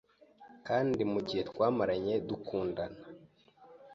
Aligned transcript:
kandi 0.67 1.01
mu 1.11 1.19
gihe 1.27 1.41
twamaranye 1.49 2.15
dukundana 2.29 3.01